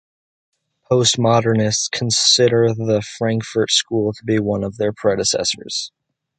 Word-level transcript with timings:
Postmodernists 0.89 1.91
consider 1.91 2.73
the 2.73 3.03
Frankfurt 3.03 3.69
school 3.69 4.13
to 4.13 4.23
be 4.23 4.39
one 4.39 4.63
of 4.63 4.77
their 4.77 4.91
precursors. 4.91 5.91